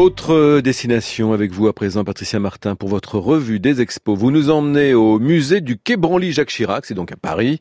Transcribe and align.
Autre 0.00 0.62
destination 0.62 1.34
avec 1.34 1.50
vous 1.50 1.68
à 1.68 1.74
présent, 1.74 2.04
Patricia 2.04 2.40
Martin, 2.40 2.74
pour 2.74 2.88
votre 2.88 3.18
revue 3.18 3.60
des 3.60 3.82
expos. 3.82 4.18
Vous 4.18 4.30
nous 4.30 4.48
emmenez 4.48 4.94
au 4.94 5.18
musée 5.18 5.60
du 5.60 5.76
Quai 5.76 5.98
Branly 5.98 6.32
Jacques 6.32 6.48
Chirac, 6.48 6.86
c'est 6.86 6.94
donc 6.94 7.12
à 7.12 7.16
Paris, 7.16 7.58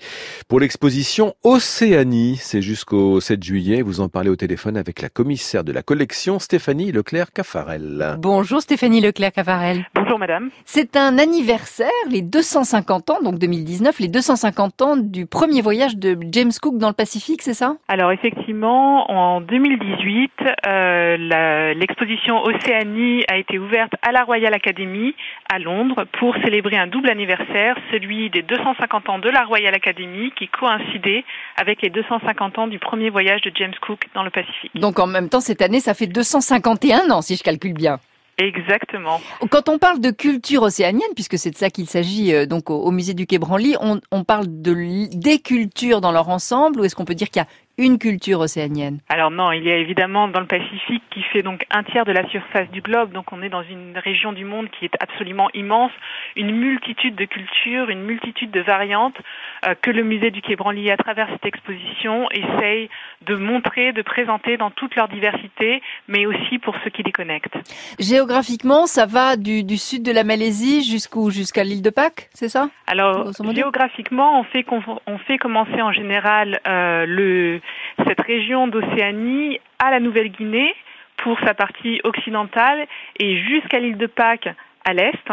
pour 0.48 0.62
l'exposition 0.62 1.34
Océanie. 1.44 2.38
C'est 2.38 2.62
jusqu'au 2.62 3.20
7 3.20 3.44
juillet. 3.44 3.82
Vous 3.82 4.00
en 4.00 4.08
parlez 4.08 4.30
au 4.30 4.38
téléphone 4.38 4.78
avec 4.78 5.02
la 5.02 5.10
commissaire 5.10 5.66
de 5.66 5.74
la 5.74 5.82
collection, 5.82 6.40
Stéphanie 6.40 6.94
Leclerc-Caffarel. 6.94 8.16
Bonjour 8.20 8.62
Stéphanie 8.62 9.02
Leclerc-Caffarel. 9.02 9.86
Bonjour 9.94 10.18
madame. 10.18 10.50
C'est 10.64 10.96
un 10.96 11.18
anniversaire, 11.18 11.90
les 12.10 12.22
250 12.22 13.10
ans, 13.10 13.22
donc 13.22 13.38
2019, 13.38 14.00
les 14.00 14.08
250 14.08 14.82
ans 14.82 14.96
du 14.96 15.26
premier 15.26 15.60
voyage 15.60 15.98
de 15.98 16.18
James 16.32 16.54
Cook 16.62 16.78
dans 16.78 16.88
le 16.88 16.94
Pacifique, 16.94 17.42
c'est 17.42 17.54
ça? 17.54 17.76
Alors 17.90 18.14
effectivement, 18.14 19.12
en 19.12 19.42
2018, 19.42 20.32
euh, 20.68 21.74
l'exposition 21.74 22.29
Océanie 22.38 23.24
a 23.28 23.38
été 23.38 23.58
ouverte 23.60 23.94
à 24.02 24.12
la 24.12 24.24
Royal 24.24 24.54
Academy 24.54 25.16
à 25.52 25.60
Londres 25.60 26.06
pour 26.20 26.36
célébrer 26.44 26.78
un 26.78 26.88
double 26.88 27.10
anniversaire, 27.10 27.76
celui 27.92 28.30
des 28.30 28.42
250 28.42 29.10
ans 29.10 29.20
de 29.20 29.30
la 29.30 29.44
Royal 29.44 29.74
Academy 29.74 30.32
qui 30.38 30.48
coïncidait 30.48 31.24
avec 31.58 31.82
les 31.82 31.90
250 31.90 32.60
ans 32.60 32.68
du 32.68 32.80
premier 32.80 33.10
voyage 33.10 33.42
de 33.42 33.52
James 33.56 33.74
Cook 33.82 34.08
dans 34.14 34.24
le 34.24 34.30
Pacifique. 34.30 34.72
Donc 34.76 35.00
en 35.00 35.08
même 35.08 35.30
temps, 35.30 35.42
cette 35.42 35.62
année, 35.62 35.80
ça 35.80 35.94
fait 35.94 36.08
251 36.08 37.10
ans 37.12 37.22
si 37.22 37.36
je 37.36 37.44
calcule 37.44 37.74
bien. 37.74 38.00
Exactement. 38.40 39.20
Quand 39.52 39.68
on 39.68 39.78
parle 39.78 40.00
de 40.00 40.12
culture 40.12 40.64
océanienne, 40.64 41.10
puisque 41.14 41.38
c'est 41.38 41.52
de 41.52 41.58
ça 41.58 41.70
qu'il 41.70 41.88
s'agit 41.88 42.34
euh, 42.34 42.46
donc 42.46 42.70
au, 42.70 42.90
musée 42.90 43.14
du 43.14 43.28
Quai 43.28 43.38
Branly, 43.38 43.76
on, 43.82 44.00
on 44.12 44.24
parle 44.24 44.46
de 44.48 44.74
des 45.14 45.40
cultures 45.40 46.00
dans 46.00 46.14
leur 46.14 46.30
ensemble, 46.30 46.80
ou 46.80 46.86
est-ce 46.86 46.96
qu'on 46.96 47.04
peut 47.04 47.16
dire 47.16 47.30
qu'il 47.30 47.42
y 47.42 47.44
a 47.44 47.48
une 47.80 47.98
culture 47.98 48.40
océanienne. 48.42 49.00
Alors 49.10 49.32
non, 49.32 49.52
il 49.52 49.64
y 49.64 49.72
a 49.72 49.78
évidemment 49.78 50.28
dans 50.28 50.42
le 50.42 50.46
Pacifique 50.46 51.04
qui 51.10 51.24
fait 51.24 51.42
donc 51.42 51.66
un 51.72 51.84
tiers 51.84 52.06
de 52.06 52.12
la 52.12 52.28
surface 52.30 52.70
du 52.70 52.82
globe, 52.82 53.12
donc 53.12 53.32
on 53.32 53.42
est 53.42 53.50
dans 53.50 53.64
une 53.64 53.98
région 53.98 54.34
du 54.34 54.46
monde 54.46 54.68
qui 54.70 54.86
est 54.86 54.96
absolument 55.00 55.50
immense, 55.54 55.92
une 56.36 56.52
multitude 56.52 57.16
de 57.16 57.26
cultures, 57.26 57.90
une 57.90 58.04
multitude 58.04 58.52
de 58.52 58.62
variantes 58.62 59.18
euh, 59.66 59.74
que 59.82 59.90
le 59.90 60.04
musée 60.04 60.30
du 60.30 60.42
Quai 60.42 60.56
Branly 60.56 60.92
à 60.92 60.98
travers 60.98 61.28
cette 61.32 61.46
exposition 61.46 62.30
essaye 62.32 62.90
de 63.26 63.36
montrer, 63.36 63.94
de 63.94 64.02
présenter 64.02 64.58
dans 64.58 64.72
toute 64.72 64.96
leur 64.96 65.08
diversité, 65.08 65.82
mais 66.08 66.26
aussi 66.26 66.60
pour 66.60 66.76
ceux 66.84 66.90
qui 66.90 67.04
les 67.04 67.12
connectent. 67.12 67.58
Géographiquement, 67.98 68.86
ça 68.86 69.06
va 69.06 69.38
du, 69.38 69.64
du 69.64 69.78
sud 69.78 70.04
de 70.04 70.12
la 70.12 70.24
Malaisie 70.24 70.84
jusqu'où? 70.84 71.30
Jusqu'à 71.30 71.64
l'île 71.64 71.82
de 71.82 71.90
Pâques, 71.90 72.30
c'est 72.34 72.50
ça? 72.50 72.70
Alors 72.88 73.32
géographiquement, 73.54 74.40
on 74.40 74.44
fait 74.44 74.66
on 75.06 75.18
fait 75.20 75.38
commencer 75.38 75.82
en 75.82 75.92
général 75.92 76.60
euh, 76.68 77.06
le 77.06 77.62
cette 78.08 78.22
région 78.22 78.68
d'Océanie 78.68 79.60
à 79.80 79.92
la 79.92 80.00
Nouvelle-Guinée 80.00 80.74
pour 81.18 81.40
sa 81.42 81.54
partie 81.54 82.00
occidentale 82.04 82.88
et 83.20 83.38
jusqu'à 83.38 83.80
l'île 83.80 83.98
de 83.98 84.08
Pâques 84.08 84.50
à 84.86 84.94
l'est, 84.94 85.32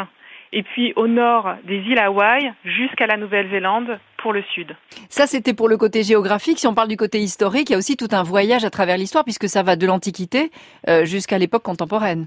et 0.53 0.62
puis 0.62 0.92
au 0.97 1.06
nord 1.06 1.55
des 1.64 1.77
îles 1.77 1.98
Hawaï 1.98 2.53
jusqu'à 2.64 3.06
la 3.06 3.17
Nouvelle-Zélande 3.17 3.98
pour 4.17 4.33
le 4.33 4.42
sud. 4.55 4.75
Ça, 5.08 5.27
c'était 5.27 5.55
pour 5.55 5.69
le 5.69 5.77
côté 5.77 6.03
géographique. 6.03 6.58
Si 6.58 6.67
on 6.67 6.75
parle 6.75 6.89
du 6.89 6.97
côté 6.97 7.19
historique, 7.19 7.70
il 7.70 7.73
y 7.73 7.75
a 7.75 7.78
aussi 7.78 7.97
tout 7.97 8.08
un 8.12 8.23
voyage 8.23 8.64
à 8.64 8.70
travers 8.70 8.97
l'histoire 8.97 9.25
puisque 9.25 9.48
ça 9.48 9.62
va 9.62 9.77
de 9.77 9.86
l'Antiquité 9.86 10.51
euh, 10.89 11.05
jusqu'à 11.05 11.39
l'époque 11.39 11.62
contemporaine. 11.62 12.27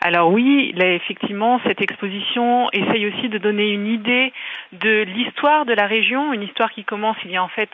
Alors 0.00 0.32
oui, 0.32 0.72
là, 0.74 0.92
effectivement, 0.94 1.60
cette 1.64 1.80
exposition 1.80 2.68
essaye 2.72 3.06
aussi 3.06 3.28
de 3.28 3.38
donner 3.38 3.70
une 3.70 3.86
idée 3.86 4.32
de 4.72 5.02
l'histoire 5.02 5.64
de 5.64 5.74
la 5.74 5.86
région, 5.86 6.32
une 6.32 6.42
histoire 6.42 6.72
qui 6.72 6.82
commence 6.82 7.16
il 7.24 7.30
y 7.30 7.36
a 7.36 7.42
en 7.42 7.48
fait 7.48 7.70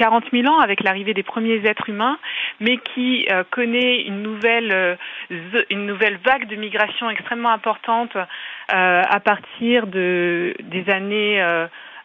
40 0.00 0.24
000 0.32 0.46
ans 0.50 0.60
avec 0.60 0.82
l'arrivée 0.82 1.12
des 1.12 1.22
premiers 1.22 1.60
êtres 1.66 1.90
humains, 1.90 2.18
mais 2.58 2.78
qui 2.78 3.26
euh, 3.30 3.44
connaît 3.50 4.00
une 4.00 4.22
nouvelle, 4.22 4.72
euh, 4.72 4.96
une 5.68 5.84
nouvelle 5.84 6.18
vague 6.24 6.48
de 6.48 6.56
migration 6.56 7.10
extrêmement 7.10 7.50
importante 7.50 8.16
euh, 8.16 9.02
à 9.06 9.20
partir 9.20 9.86
de, 9.86 10.54
des 10.62 10.88
années 10.88 11.44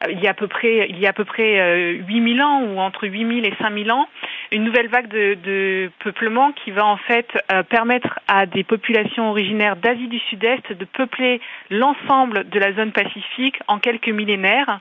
il 0.10 0.20
y 0.20 0.28
a 0.28 0.32
à 0.32 0.34
peu 0.34 0.48
près 0.48 0.88
il 0.90 1.00
y 1.00 1.06
a 1.08 1.12
à 1.12 1.14
peu 1.14 1.24
près 1.24 1.94
8000 1.94 2.42
ans 2.42 2.64
ou 2.64 2.80
entre 2.80 3.08
8000 3.08 3.46
et 3.46 3.54
5000 3.60 3.92
ans 3.92 4.08
une 4.52 4.64
nouvelle 4.64 4.88
vague 4.88 5.08
de, 5.08 5.90
peuplement 6.04 6.52
qui 6.52 6.72
va 6.72 6.86
en 6.86 6.98
fait 6.98 7.28
permettre 7.70 8.20
à 8.28 8.46
des 8.46 8.64
populations 8.64 9.30
originaires 9.30 9.76
d'Asie 9.76 10.08
du 10.08 10.20
Sud-Est 10.20 10.72
de 10.72 10.86
peupler 10.86 11.42
l'ensemble 11.70 12.50
de 12.50 12.60
la 12.60 12.74
zone 12.74 12.92
pacifique 12.92 13.60
en 13.68 13.80
quelques 13.80 14.10
millénaires. 14.10 14.80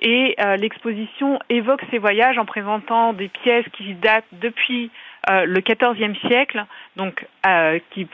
Et 0.00 0.34
euh, 0.40 0.56
l'exposition 0.56 1.38
évoque 1.48 1.82
ces 1.90 1.98
voyages 1.98 2.38
en 2.38 2.44
présentant 2.44 3.12
des 3.12 3.28
pièces 3.28 3.66
qui 3.76 3.94
datent 3.94 4.24
depuis 4.32 4.90
euh, 5.28 5.44
le 5.44 5.60
XIVe 5.60 6.16
siècle, 6.28 6.64
donc 6.94 7.26
euh, 7.46 7.80
qui, 7.90 8.06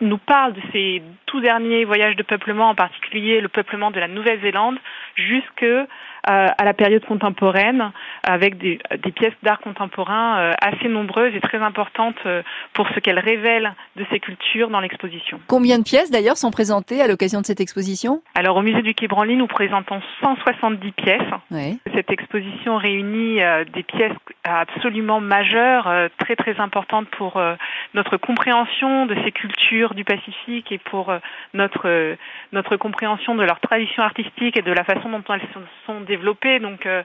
nous 0.00 0.18
parlent 0.18 0.54
de 0.54 0.60
ces 0.72 1.00
tout 1.26 1.40
derniers 1.40 1.84
voyages 1.84 2.16
de 2.16 2.24
peuplement, 2.24 2.70
en 2.70 2.74
particulier 2.74 3.40
le 3.40 3.48
peuplement 3.48 3.92
de 3.92 4.00
la 4.00 4.08
Nouvelle-Zélande, 4.08 4.76
jusque 5.14 5.62
euh, 5.62 5.86
à 6.26 6.64
la 6.64 6.74
période 6.74 7.04
contemporaine, 7.04 7.92
avec 8.22 8.58
des, 8.58 8.78
des 9.02 9.12
pièces 9.12 9.34
d'art 9.42 9.60
contemporain 9.60 10.38
euh, 10.38 10.52
assez 10.60 10.88
nombreuses 10.88 11.34
et 11.34 11.40
très 11.40 11.58
importantes 11.58 12.16
euh, 12.26 12.42
pour 12.72 12.88
ce 12.94 13.00
qu'elles 13.00 13.18
révèlent 13.18 13.74
de 13.96 14.04
ces 14.10 14.20
cultures 14.20 14.68
dans 14.68 14.80
l'exposition. 14.80 15.40
Combien 15.48 15.78
de 15.78 15.84
pièces 15.84 16.10
d'ailleurs 16.10 16.36
sont 16.36 16.50
présentées 16.50 17.00
à 17.00 17.06
l'occasion 17.06 17.40
de 17.40 17.46
cette 17.46 17.60
exposition? 17.60 18.22
Alors 18.34 18.56
au 18.56 18.62
musée 18.62 18.82
du 18.82 18.94
Quai 18.94 19.08
Branly, 19.08 19.36
nous 19.36 19.46
présentons 19.46 20.00
170 20.20 20.92
pièces. 20.92 21.20
Oui. 21.50 21.78
Cette 21.94 22.10
exposition 22.10 22.76
réunit 22.76 23.40
des 23.72 23.82
pièces 23.82 24.12
absolument 24.44 25.20
majeures, 25.20 25.92
très 26.18 26.36
très 26.36 26.58
importantes 26.58 27.08
pour 27.10 27.40
notre 27.94 28.16
compréhension 28.16 29.06
de 29.06 29.16
ces 29.24 29.32
cultures 29.32 29.94
du 29.94 30.04
Pacifique 30.04 30.72
et 30.72 30.78
pour 30.78 31.12
notre 31.54 32.16
notre 32.52 32.76
compréhension 32.76 33.34
de 33.34 33.42
leur 33.42 33.60
tradition 33.60 34.02
artistique 34.02 34.56
et 34.56 34.62
de 34.62 34.72
la 34.72 34.84
façon 34.84 35.10
dont 35.10 35.22
elles 35.28 35.42
sont 35.86 36.00
développé. 36.00 36.58
Donc 36.58 36.86
euh, 36.86 37.02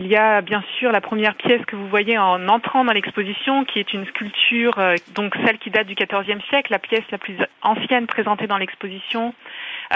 il 0.00 0.08
y 0.08 0.16
a 0.16 0.40
bien 0.40 0.62
sûr 0.78 0.90
la 0.90 1.00
première 1.00 1.36
pièce 1.36 1.64
que 1.66 1.76
vous 1.76 1.88
voyez 1.88 2.18
en 2.18 2.48
entrant 2.48 2.84
dans 2.84 2.92
l'exposition, 2.92 3.64
qui 3.64 3.78
est 3.78 3.92
une 3.92 4.06
sculpture, 4.06 4.78
euh, 4.78 4.96
donc 5.14 5.34
celle 5.44 5.58
qui 5.58 5.70
date 5.70 5.86
du 5.86 5.94
XIVe 5.94 6.40
siècle, 6.48 6.72
la 6.72 6.78
pièce 6.78 7.04
la 7.12 7.18
plus 7.18 7.36
ancienne 7.62 8.06
présentée 8.06 8.46
dans 8.46 8.58
l'exposition, 8.58 9.34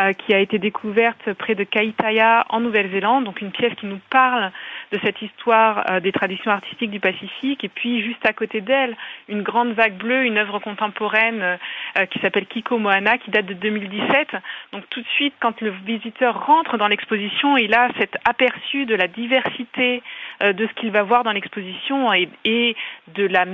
euh, 0.00 0.12
qui 0.12 0.34
a 0.34 0.38
été 0.38 0.58
découverte 0.58 1.32
près 1.34 1.54
de 1.54 1.64
Kaitaya 1.64 2.44
en 2.50 2.60
Nouvelle-Zélande, 2.60 3.24
donc 3.24 3.40
une 3.40 3.50
pièce 3.50 3.74
qui 3.74 3.86
nous 3.86 4.00
parle 4.10 4.52
de 4.92 4.98
cette 5.02 5.22
histoire 5.22 5.84
euh, 5.90 6.00
des 6.00 6.12
traditions 6.12 6.50
artistiques 6.50 6.90
du 6.90 7.00
Pacifique. 7.00 7.64
Et 7.64 7.68
puis 7.68 8.02
juste 8.02 8.24
à 8.26 8.32
côté 8.32 8.60
d'elle, 8.60 8.96
une 9.28 9.42
grande 9.42 9.72
vague 9.72 9.96
bleue, 9.96 10.24
une 10.24 10.36
œuvre 10.36 10.58
contemporaine 10.58 11.58
euh, 11.98 12.06
qui 12.06 12.18
s'appelle 12.18 12.46
Kiko 12.46 12.78
Moana, 12.78 13.18
qui 13.18 13.30
date 13.30 13.46
de 13.46 13.54
2017. 13.54 14.36
Donc 14.72 14.84
tout 14.90 15.00
de 15.00 15.08
suite, 15.08 15.34
quand 15.40 15.60
le 15.60 15.70
visiteur 15.70 16.46
rentre 16.46 16.76
dans 16.76 16.88
l'exposition, 16.88 17.56
il 17.56 17.74
a 17.74 17.88
cet 17.98 18.16
aperçu 18.28 18.84
de 18.84 18.94
la 18.94 19.08
diversité 19.08 20.02
de 20.42 20.66
ce 20.66 20.72
qu'il 20.74 20.90
va 20.90 21.02
voir 21.02 21.24
dans 21.24 21.32
l'exposition 21.32 22.12
et 22.12 22.76
de 23.14 23.26
la 23.26 23.46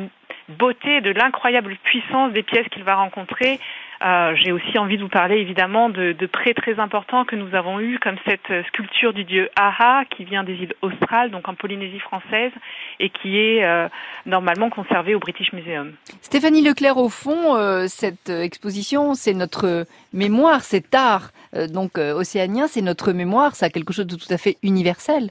beauté, 0.48 1.00
de 1.00 1.10
l'incroyable 1.10 1.76
puissance 1.82 2.32
des 2.32 2.42
pièces 2.42 2.68
qu'il 2.68 2.84
va 2.84 2.96
rencontrer. 2.96 3.58
Euh, 4.04 4.34
J'ai 4.36 4.52
aussi 4.52 4.78
envie 4.78 4.96
de 4.96 5.02
vous 5.02 5.08
parler 5.08 5.36
évidemment 5.36 5.88
de, 5.88 6.14
prêts 6.26 6.54
très 6.54 6.78
importants 6.78 7.24
que 7.24 7.36
nous 7.36 7.54
avons 7.54 7.80
eus, 7.80 7.98
comme 7.98 8.16
cette 8.26 8.66
sculpture 8.68 9.12
du 9.12 9.24
dieu 9.24 9.48
Aha 9.56 10.04
qui 10.10 10.24
vient 10.24 10.44
des 10.44 10.54
îles 10.54 10.74
australes, 10.82 11.30
donc 11.30 11.48
en 11.48 11.54
Polynésie 11.54 12.00
française, 12.00 12.52
et 13.00 13.08
qui 13.08 13.38
est 13.38 13.64
euh, 13.64 13.88
normalement 14.26 14.68
conservée 14.68 15.14
au 15.14 15.20
British 15.20 15.52
Museum. 15.52 15.92
Stéphanie 16.20 16.62
Leclerc, 16.62 16.98
au 16.98 17.08
fond, 17.08 17.56
euh, 17.56 17.86
cette 17.86 18.28
exposition, 18.28 19.14
c'est 19.14 19.34
notre 19.34 19.86
mémoire, 20.12 20.62
cet 20.62 20.94
art 20.94 21.30
euh, 21.56 21.66
donc 21.66 21.98
euh, 21.98 22.12
océanien, 22.12 22.66
c'est 22.68 22.82
notre 22.82 23.12
mémoire, 23.12 23.54
ça 23.56 23.66
a 23.66 23.70
quelque 23.70 23.92
chose 23.92 24.06
de 24.06 24.16
tout 24.16 24.32
à 24.32 24.38
fait 24.38 24.56
universel. 24.62 25.30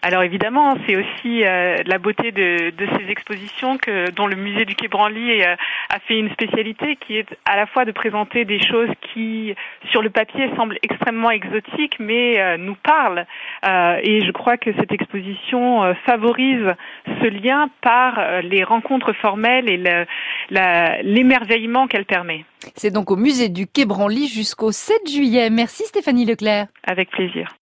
Alors 0.00 0.22
évidemment, 0.22 0.76
c'est 0.86 0.96
aussi 0.96 1.44
euh, 1.44 1.76
la 1.84 1.98
beauté 1.98 2.30
de, 2.30 2.70
de, 2.70 2.86
ces 2.96 3.10
expositions 3.10 3.78
que 3.78 4.10
dont 4.12 4.28
le 4.28 4.36
musée 4.36 4.64
du 4.64 4.76
Quai 4.76 4.86
Branly 4.86 5.42
euh, 5.42 5.56
a 5.90 5.98
fait 5.98 6.16
une 6.16 6.30
spécialité 6.30 6.96
qui 6.96 7.16
est 7.16 7.26
à 7.44 7.56
la 7.56 7.66
fois 7.66 7.84
de 7.84 7.90
présenter 7.90 8.44
des 8.44 8.60
choses 8.64 8.90
qui 9.12 9.56
sur 9.90 10.00
le 10.00 10.10
papier 10.10 10.50
semblent 10.56 10.78
extrêmement 10.84 11.32
exotiques 11.32 11.98
mais 11.98 12.40
euh, 12.40 12.56
nous 12.58 12.76
parlent 12.76 13.26
et 13.64 14.24
je 14.24 14.30
crois 14.30 14.56
que 14.56 14.72
cette 14.74 14.92
exposition 14.92 15.94
favorise 16.06 16.74
ce 17.06 17.26
lien 17.26 17.68
par 17.80 18.42
les 18.42 18.62
rencontres 18.62 19.12
formelles 19.12 19.68
et 19.68 20.06
l'émerveillement 21.02 21.86
qu'elle 21.86 22.04
permet. 22.04 22.44
C'est 22.76 22.92
donc 22.92 23.10
au 23.10 23.16
musée 23.16 23.48
du 23.48 23.66
Quai 23.66 23.84
Branly 23.84 24.28
jusqu'au 24.28 24.70
7 24.70 25.08
juillet. 25.08 25.50
Merci 25.50 25.84
Stéphanie 25.84 26.24
Leclerc. 26.24 26.66
Avec 26.86 27.10
plaisir. 27.10 27.56